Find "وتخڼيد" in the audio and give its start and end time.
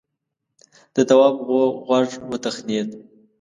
2.31-2.89